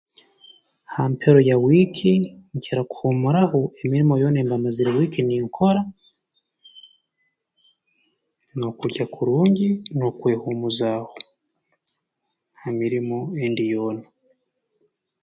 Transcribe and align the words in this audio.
Ha 0.91 1.01
mpero 1.13 1.39
ya 1.49 1.55
wiiki 1.63 2.13
nkira 2.55 2.81
kuhuumuraho 2.89 3.59
emirimo 3.83 4.13
yoona 4.21 4.37
ei 4.41 4.47
mba 4.47 4.57
mazire 4.63 4.91
wiiki 4.97 5.21
ninkora 5.23 5.81
n'okulya 8.57 9.05
kurungi 9.13 9.69
n'okwehuumuzaaho 9.97 11.13
ha 12.59 12.67
mirimo 12.79 13.17
endi 13.43 13.63
yoona 13.73 14.03